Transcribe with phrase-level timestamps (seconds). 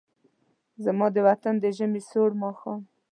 [0.83, 2.81] زما د وطن د ژمې سوړ ماښام